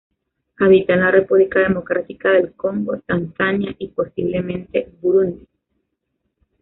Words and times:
Habita 0.57 0.93
en 0.95 1.11
República 1.11 1.59
Democrática 1.59 2.31
del 2.31 2.53
Congo, 2.55 2.97
Tanzania 3.01 3.75
y 3.77 3.89
posiblemente 3.89 4.91
Burundi. 4.99 5.47